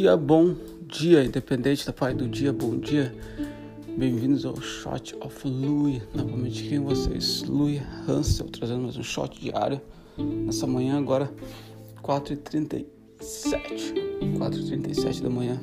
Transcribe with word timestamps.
dia, 0.00 0.16
bom 0.16 0.56
dia, 0.86 1.22
independente 1.22 1.84
da 1.84 1.92
parte 1.92 2.16
do 2.16 2.26
dia, 2.26 2.54
bom 2.54 2.78
dia. 2.78 3.14
Bem-vindos 3.98 4.46
ao 4.46 4.58
Shot 4.58 5.14
of 5.20 5.46
Louis. 5.46 6.00
Novamente 6.14 6.70
com 6.70 6.84
vocês, 6.86 7.42
Louis 7.42 7.82
Hansel, 8.08 8.46
trazendo 8.46 8.84
mais 8.84 8.96
um 8.96 9.02
shot 9.02 9.38
diário. 9.38 9.78
Nessa 10.16 10.66
manhã, 10.66 10.96
agora 10.96 11.30
4h37. 12.02 12.86
4h37 14.38 15.20
da 15.20 15.28
manhã. 15.28 15.60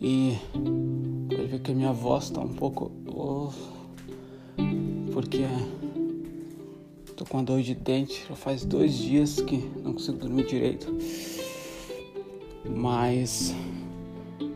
E 0.00 0.38
pode 1.28 1.46
ver 1.46 1.58
que 1.58 1.72
a 1.72 1.74
minha 1.74 1.92
voz 1.92 2.26
está 2.26 2.40
um 2.40 2.54
pouco. 2.54 2.92
Oh, 3.08 3.50
porque 5.12 5.46
tô 7.16 7.24
com 7.24 7.40
a 7.40 7.42
dor 7.42 7.60
de 7.60 7.74
dente. 7.74 8.24
Já 8.28 8.36
faz 8.36 8.64
dois 8.64 8.94
dias 8.94 9.40
que 9.40 9.68
não 9.82 9.94
consigo 9.94 10.18
dormir 10.18 10.46
direito 10.46 10.94
mas 12.64 13.54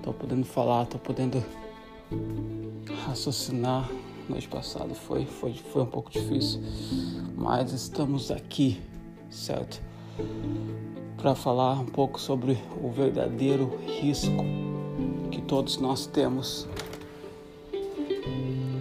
tô 0.02 0.12
podendo 0.12 0.44
falar, 0.44 0.86
tô 0.86 0.98
podendo 0.98 1.42
raciocinar. 3.06 3.90
Noite 4.28 4.48
passada 4.48 4.94
foi, 4.94 5.26
foi, 5.26 5.52
foi 5.52 5.82
um 5.82 5.86
pouco 5.86 6.10
difícil, 6.10 6.62
mas 7.36 7.72
estamos 7.72 8.30
aqui, 8.30 8.80
certo? 9.28 9.82
Para 11.18 11.34
falar 11.34 11.78
um 11.80 11.86
pouco 11.86 12.18
sobre 12.18 12.58
o 12.82 12.90
verdadeiro 12.90 13.78
risco 13.86 14.44
que 15.30 15.42
todos 15.42 15.76
nós 15.76 16.06
temos, 16.06 16.66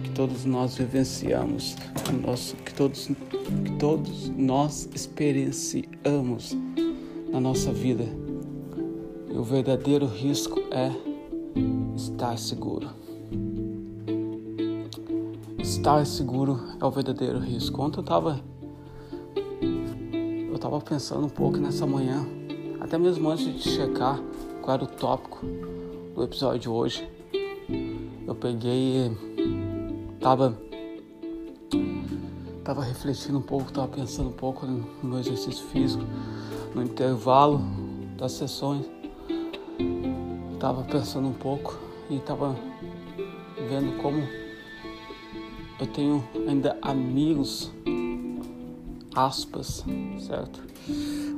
que 0.02 0.10
todos 0.14 0.46
nós 0.46 0.76
vivenciamos, 0.76 1.76
que, 2.64 2.72
todos, 2.72 3.08
que 3.64 3.72
todos 3.78 4.28
nós 4.30 4.88
experienciamos 4.94 6.56
na 7.30 7.38
nossa 7.38 7.70
vida 7.70 8.23
o 9.44 9.46
verdadeiro 9.46 10.06
risco 10.06 10.58
é 10.70 10.90
estar 11.94 12.38
seguro. 12.38 12.88
Estar 15.58 16.06
seguro 16.06 16.58
é 16.80 16.84
o 16.86 16.90
verdadeiro 16.90 17.38
risco. 17.40 17.82
Ontem 17.82 17.98
eu 17.98 18.00
estava 18.00 18.40
eu 20.50 20.58
tava 20.58 20.80
pensando 20.80 21.26
um 21.26 21.28
pouco 21.28 21.58
nessa 21.58 21.86
manhã, 21.86 22.26
até 22.80 22.96
mesmo 22.96 23.28
antes 23.28 23.44
de 23.44 23.68
checar 23.68 24.18
qual 24.62 24.76
era 24.76 24.84
o 24.84 24.86
tópico 24.86 25.44
do 26.14 26.22
episódio 26.22 26.60
de 26.60 26.68
hoje. 26.70 27.06
Eu 28.26 28.34
peguei 28.34 29.14
tava 30.20 30.58
tava 32.64 32.82
refletindo 32.82 33.36
um 33.36 33.42
pouco, 33.42 33.70
tava 33.70 33.88
pensando 33.88 34.30
um 34.30 34.32
pouco 34.32 34.64
no 34.64 34.86
meu 35.02 35.18
exercício 35.18 35.66
físico, 35.66 36.02
no 36.74 36.82
intervalo 36.82 37.60
das 38.16 38.32
sessões 38.32 39.03
estava 40.64 40.82
pensando 40.82 41.28
um 41.28 41.32
pouco 41.34 41.78
e 42.08 42.16
estava 42.16 42.56
vendo 43.68 44.00
como 44.00 44.26
eu 45.78 45.86
tenho 45.88 46.24
ainda 46.48 46.78
amigos, 46.80 47.70
aspas, 49.14 49.84
certo? 50.26 50.62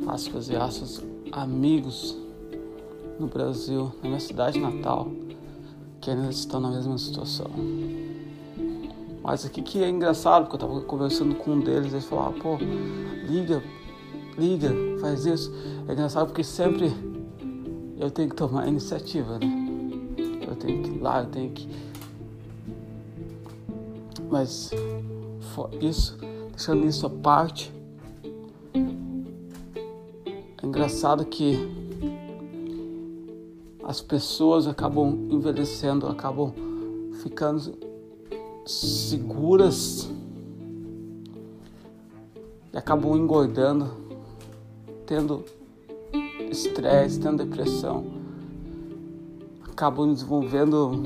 Aspas 0.06 0.48
e 0.48 0.54
aspas, 0.54 1.02
amigos 1.32 2.16
no 3.18 3.26
Brasil, 3.26 3.90
na 4.00 4.10
minha 4.10 4.20
cidade 4.20 4.60
natal, 4.60 5.10
que 6.00 6.08
ainda 6.08 6.30
estão 6.30 6.60
na 6.60 6.70
mesma 6.70 6.96
situação. 6.96 7.50
Mas 9.24 9.44
aqui 9.44 9.60
que 9.60 9.82
é 9.82 9.88
engraçado, 9.88 10.44
porque 10.44 10.54
eu 10.54 10.68
estava 10.68 10.86
conversando 10.86 11.34
com 11.34 11.50
um 11.50 11.60
deles, 11.60 11.92
eles 11.92 12.04
falavam, 12.04 12.38
pô, 12.38 12.58
liga, 13.28 13.60
liga, 14.38 14.72
faz 15.00 15.26
isso. 15.26 15.52
É 15.88 15.94
engraçado 15.94 16.28
porque 16.28 16.44
sempre 16.44 17.15
eu 17.98 18.10
tenho 18.10 18.28
que 18.28 18.36
tomar 18.36 18.64
a 18.64 18.68
iniciativa, 18.68 19.38
né? 19.38 19.46
Eu 20.46 20.54
tenho 20.56 20.82
que 20.82 20.90
ir 20.90 21.00
lá, 21.00 21.22
eu 21.22 21.30
tenho 21.30 21.50
que. 21.50 21.68
Mas 24.30 24.70
isso, 25.80 26.18
deixando 26.50 26.86
isso 26.86 27.06
à 27.06 27.10
parte, 27.10 27.72
é 30.62 30.66
engraçado 30.66 31.24
que 31.24 31.56
as 33.82 34.00
pessoas 34.00 34.66
acabam 34.66 35.28
envelhecendo, 35.30 36.06
acabam 36.08 36.52
ficando 37.22 37.78
seguras 38.66 40.10
e 42.72 42.76
acabam 42.76 43.16
engordando, 43.16 43.90
tendo 45.06 45.44
estresse, 46.50 47.20
tendo 47.20 47.44
depressão, 47.44 48.04
acabam 49.68 50.12
desenvolvendo 50.12 51.02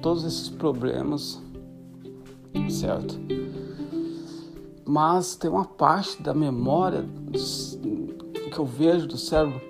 todos 0.00 0.24
esses 0.24 0.48
problemas, 0.48 1.42
certo? 2.70 3.18
Mas 4.84 5.34
tem 5.34 5.50
uma 5.50 5.64
parte 5.64 6.22
da 6.22 6.34
memória 6.34 7.04
que 8.52 8.58
eu 8.58 8.64
vejo 8.64 9.08
do 9.08 9.16
cérebro, 9.16 9.60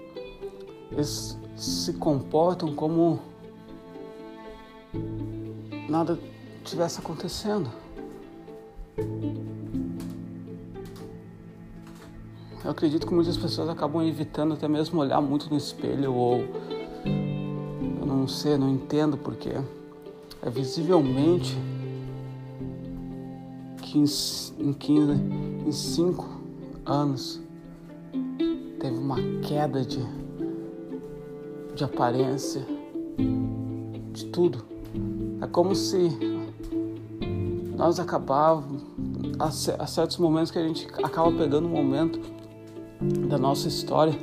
eles 0.92 1.38
se 1.56 1.92
comportam 1.94 2.74
como 2.74 3.20
nada 5.88 6.18
tivesse 6.64 6.98
acontecendo. 6.98 7.70
Eu 12.64 12.70
acredito 12.70 13.06
que 13.06 13.12
muitas 13.12 13.36
pessoas 13.36 13.68
acabam 13.68 14.02
evitando 14.02 14.54
até 14.54 14.66
mesmo 14.66 14.98
olhar 14.98 15.20
muito 15.20 15.50
no 15.50 15.56
espelho 15.56 16.14
ou 16.14 16.38
eu 18.00 18.06
não 18.06 18.26
sei, 18.26 18.56
não 18.56 18.70
entendo 18.70 19.18
porque 19.18 19.50
é 19.50 20.48
visivelmente 20.50 21.54
que 23.82 23.98
em, 23.98 24.72
15, 24.72 25.12
em 25.66 25.72
5 25.72 26.26
anos 26.86 27.38
teve 28.80 28.96
uma 28.96 29.16
queda 29.42 29.84
de, 29.84 30.02
de 31.74 31.84
aparência, 31.84 32.66
de 34.10 34.24
tudo. 34.26 34.64
É 35.42 35.46
como 35.46 35.74
se 35.74 36.08
nós 37.76 38.00
acabávamos, 38.00 38.82
a 39.38 39.86
certos 39.86 40.16
momentos 40.16 40.50
que 40.50 40.58
a 40.58 40.66
gente 40.66 40.88
acaba 41.02 41.30
pegando 41.30 41.68
um 41.68 41.70
momento 41.70 42.33
da 43.28 43.38
nossa 43.38 43.68
história 43.68 44.14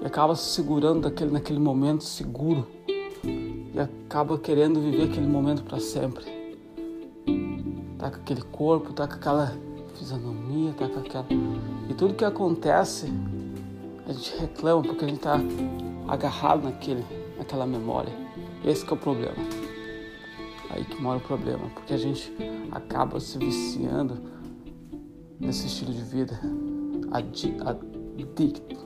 e 0.00 0.06
acaba 0.06 0.34
se 0.34 0.54
segurando 0.54 1.02
daquele, 1.02 1.30
naquele 1.30 1.58
momento 1.58 2.04
seguro 2.04 2.66
e 3.24 3.78
acaba 3.78 4.38
querendo 4.38 4.80
viver 4.80 5.04
aquele 5.04 5.26
momento 5.26 5.62
para 5.64 5.78
sempre. 5.80 6.24
Tá 7.98 8.10
com 8.10 8.16
aquele 8.16 8.42
corpo, 8.42 8.92
tá 8.92 9.06
com 9.06 9.14
aquela 9.14 9.52
fisionomia, 9.94 10.72
tá 10.72 10.88
com 10.88 11.00
aquela. 11.00 11.26
E 11.88 11.94
tudo 11.94 12.14
que 12.14 12.24
acontece, 12.24 13.12
a 14.06 14.12
gente 14.12 14.36
reclama 14.38 14.82
porque 14.82 15.04
a 15.04 15.08
gente 15.08 15.20
tá 15.20 15.38
agarrado 16.08 16.64
naquele, 16.64 17.04
naquela 17.36 17.66
memória. 17.66 18.12
Esse 18.64 18.88
é 18.88 18.92
o 18.92 18.96
problema. 18.96 19.36
Aí 20.70 20.84
que 20.84 21.00
mora 21.00 21.18
o 21.18 21.20
problema, 21.20 21.68
porque 21.74 21.94
a 21.94 21.98
gente 21.98 22.32
acaba 22.70 23.20
se 23.20 23.38
viciando 23.38 24.18
nesse 25.38 25.66
estilo 25.66 25.92
de 25.92 26.02
vida 26.02 26.40
adi, 27.16 27.56
adicto, 27.64 28.76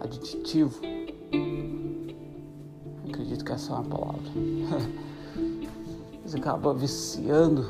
aditivo. 0.00 0.80
Acredito 3.08 3.44
que 3.44 3.52
essa 3.52 3.72
é 3.72 3.74
uma 3.74 3.84
palavra. 3.84 4.22
Você 6.24 6.36
acaba 6.36 6.72
viciando 6.72 7.66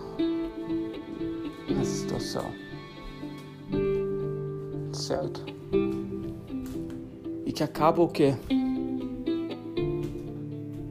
nessa 1.69 1.91
situação. 1.91 2.45
Certo? 4.93 5.43
E 7.47 7.53
que 7.53 7.63
acaba 7.63 8.03
o 8.03 8.09
quê? 8.09 8.35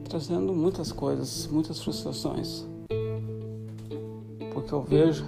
Trazendo 0.08 0.52
muitas 0.52 0.90
coisas, 0.90 1.46
muitas 1.46 1.80
frustrações. 1.80 2.66
Porque 4.52 4.74
eu 4.74 4.82
vejo 4.82 5.24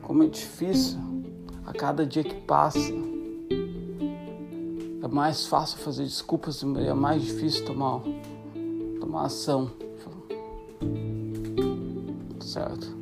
como 0.00 0.22
é 0.22 0.28
difícil 0.28 1.11
a 1.66 1.72
cada 1.72 2.04
dia 2.04 2.24
que 2.24 2.34
passa. 2.34 2.92
É 5.02 5.08
mais 5.08 5.46
fácil 5.46 5.78
fazer 5.78 6.04
desculpas 6.04 6.62
e 6.62 6.86
é 6.86 6.94
mais 6.94 7.22
difícil 7.22 7.64
tomar, 7.64 8.02
tomar 9.00 9.24
ação. 9.26 9.70
Certo? 12.40 12.96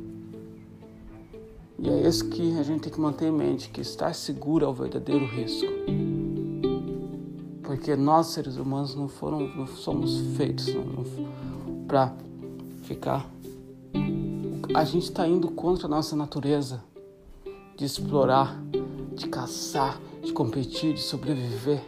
E 1.77 1.89
é 1.89 2.07
isso 2.07 2.29
que 2.29 2.57
a 2.57 2.63
gente 2.63 2.81
tem 2.81 2.93
que 2.93 2.99
manter 2.99 3.27
em 3.27 3.31
mente, 3.31 3.69
que 3.69 3.81
estar 3.81 4.13
seguro 4.13 4.65
é 4.65 4.67
o 4.67 4.73
verdadeiro 4.73 5.25
risco. 5.25 5.71
Porque 7.63 7.95
nós, 7.95 8.27
seres 8.27 8.57
humanos, 8.57 8.95
não, 8.95 9.07
foram, 9.07 9.47
não 9.55 9.65
somos 9.65 10.19
feitos 10.37 10.67
para 11.87 12.13
ficar. 12.83 13.29
A 14.73 14.83
gente 14.83 15.03
está 15.03 15.27
indo 15.27 15.49
contra 15.49 15.87
a 15.87 15.89
nossa 15.89 16.15
natureza 16.15 16.90
de 17.81 17.87
explorar, 17.87 18.61
de 19.15 19.27
caçar, 19.27 19.99
de 20.21 20.31
competir, 20.31 20.93
de 20.93 21.01
sobreviver. 21.01 21.81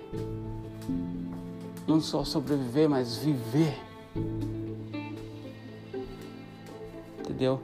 Não 1.88 2.02
só 2.02 2.24
sobreviver, 2.24 2.90
mas 2.90 3.18
viver. 3.18 3.78
Entendeu? 7.20 7.62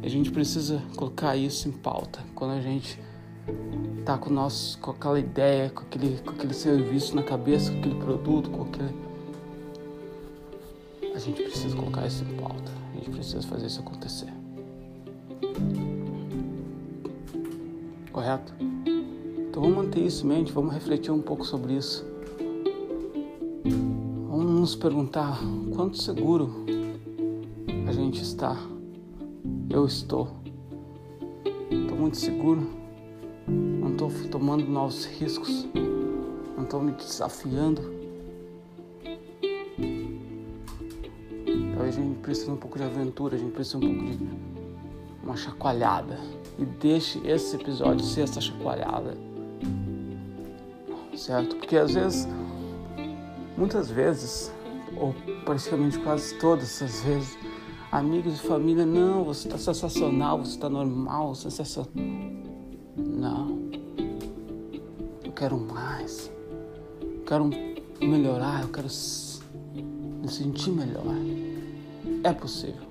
A 0.00 0.08
gente 0.08 0.30
precisa 0.30 0.80
colocar 0.94 1.34
isso 1.34 1.68
em 1.68 1.72
pauta 1.72 2.20
quando 2.36 2.52
a 2.52 2.60
gente 2.60 3.00
tá 4.04 4.16
com, 4.16 4.30
nosso, 4.30 4.78
com 4.78 4.92
aquela 4.92 5.18
ideia, 5.18 5.70
com 5.70 5.82
aquele, 5.82 6.18
com 6.18 6.30
aquele 6.30 6.54
serviço 6.54 7.16
na 7.16 7.24
cabeça, 7.24 7.72
com 7.72 7.78
aquele 7.78 7.96
produto, 7.96 8.48
com 8.48 8.62
aquele. 8.62 8.94
A 11.12 11.18
gente 11.18 11.42
precisa 11.42 11.74
colocar 11.74 12.06
isso 12.06 12.22
em 12.22 12.36
pauta. 12.36 12.70
A 12.92 12.96
gente 12.96 13.10
precisa 13.10 13.42
fazer 13.42 13.66
isso 13.66 13.80
acontecer. 13.80 14.37
Correto? 18.18 18.52
Então 19.48 19.62
vamos 19.62 19.76
manter 19.76 20.00
isso 20.00 20.26
em 20.26 20.28
mente, 20.28 20.50
vamos 20.50 20.74
refletir 20.74 21.12
um 21.12 21.22
pouco 21.22 21.44
sobre 21.44 21.74
isso. 21.74 22.04
Vamos 24.28 24.60
nos 24.60 24.74
perguntar 24.74 25.38
quanto 25.72 26.02
seguro 26.02 26.66
a 27.86 27.92
gente 27.92 28.20
está. 28.20 28.56
Eu 29.70 29.86
estou. 29.86 30.30
Estou 31.70 31.96
muito 31.96 32.16
seguro 32.16 32.66
não 33.46 33.92
estou 33.92 34.10
tomando 34.32 34.66
novos 34.66 35.04
riscos, 35.04 35.68
não 36.56 36.64
estou 36.64 36.82
me 36.82 36.90
desafiando. 36.90 37.82
Talvez 41.72 41.96
a 41.96 42.00
gente 42.00 42.18
precise 42.18 42.50
um 42.50 42.56
pouco 42.56 42.78
de 42.78 42.82
aventura, 42.82 43.36
a 43.36 43.38
gente 43.38 43.52
precisa 43.52 43.78
um 43.78 43.80
pouco 43.80 44.04
de 44.06 44.57
uma 45.28 45.36
chacoalhada. 45.36 46.18
E 46.58 46.64
deixe 46.64 47.20
esse 47.24 47.54
episódio 47.54 48.04
ser 48.04 48.22
essa 48.22 48.40
chacoalhada. 48.40 49.16
Certo? 51.14 51.56
Porque 51.56 51.76
às 51.76 51.94
vezes, 51.94 52.28
muitas 53.56 53.90
vezes, 53.90 54.52
ou 54.96 55.14
praticamente 55.44 55.98
quase 55.98 56.34
todas 56.38 56.82
as 56.82 57.02
vezes, 57.02 57.38
amigos 57.92 58.36
e 58.36 58.42
família, 58.42 58.86
não, 58.86 59.24
você 59.24 59.48
está 59.48 59.58
sensacional, 59.58 60.38
você 60.38 60.52
está 60.52 60.68
normal, 60.68 61.34
sensacional. 61.34 61.92
Não. 62.96 63.68
Eu 65.24 65.32
quero 65.32 65.58
mais. 65.58 66.30
Eu 67.02 67.22
quero 67.26 67.50
melhorar, 68.00 68.62
eu 68.62 68.68
quero 68.68 68.88
me 69.74 70.28
sentir 70.28 70.70
melhor. 70.70 71.04
É 72.24 72.32
possível. 72.32 72.88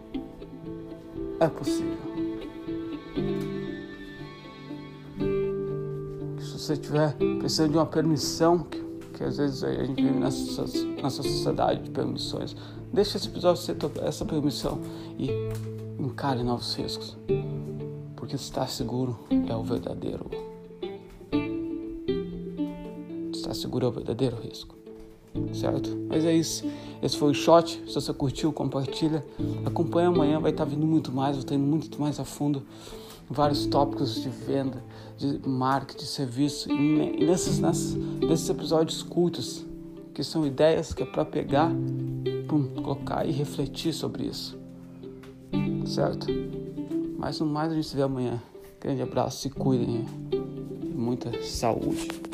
É 1.39 1.47
possível. 1.47 2.06
Você 6.67 6.73
estiver 6.73 7.15
precisando 7.39 7.71
de 7.71 7.77
uma 7.77 7.85
permissão, 7.85 8.59
que, 8.59 8.81
que 9.13 9.23
às 9.23 9.37
vezes 9.37 9.63
a 9.63 9.71
gente 9.71 10.01
vive 10.01 10.19
nessa, 10.19 10.63
nessa 11.01 11.23
sociedade 11.23 11.83
de 11.83 11.89
permissões, 11.89 12.55
deixe 12.91 13.17
esse 13.17 13.27
episódio 13.27 13.61
ser 13.61 13.75
essa 14.03 14.25
permissão 14.25 14.79
e 15.17 15.29
encare 15.99 16.43
novos 16.43 16.75
riscos 16.75 17.17
porque 18.27 18.35
estar 18.35 18.67
seguro 18.67 19.17
é 19.47 19.55
o 19.55 19.63
verdadeiro. 19.63 20.25
Estar 23.31 23.53
seguro 23.53 23.85
é 23.85 23.87
o 23.87 23.91
verdadeiro 23.93 24.35
risco. 24.35 24.75
Certo? 25.53 25.95
Mas 26.09 26.25
é 26.25 26.35
isso. 26.35 26.65
Esse 27.01 27.15
foi 27.15 27.31
o 27.31 27.33
shot. 27.33 27.81
Se 27.87 27.95
você 27.95 28.11
curtiu, 28.11 28.51
compartilha. 28.51 29.25
Acompanha 29.65 30.09
amanhã, 30.09 30.41
vai 30.41 30.51
estar 30.51 30.65
vindo 30.65 30.85
muito 30.85 31.09
mais, 31.09 31.37
vai 31.37 31.45
estar 31.45 31.55
indo 31.55 31.65
muito 31.65 32.01
mais 32.01 32.19
a 32.19 32.25
fundo. 32.25 32.63
Vários 33.29 33.65
tópicos 33.65 34.21
de 34.21 34.29
venda, 34.29 34.83
de 35.17 35.39
marketing, 35.47 36.03
de 36.03 36.09
serviço. 36.09 36.71
E 36.71 37.25
nesses, 37.25 37.59
nesses, 37.59 37.95
nesses 37.95 38.49
episódios 38.49 39.03
curtos, 39.03 39.65
que 40.13 40.23
são 40.23 40.45
ideias 40.45 40.93
que 40.93 41.03
é 41.03 41.05
para 41.05 41.25
pegar, 41.25 41.71
pum, 42.47 42.67
colocar 42.81 43.25
e 43.25 43.31
refletir 43.31 43.93
sobre 43.93 44.25
isso. 44.25 44.57
Certo? 45.85 46.27
Mas 47.17 47.39
no 47.39 47.45
mais 47.45 47.71
a 47.71 47.75
gente 47.75 47.87
se 47.87 47.95
vê 47.95 48.01
amanhã. 48.01 48.41
Grande 48.79 49.01
abraço, 49.01 49.41
se 49.41 49.49
cuidem. 49.49 50.05
Muita 50.95 51.41
saúde. 51.43 52.26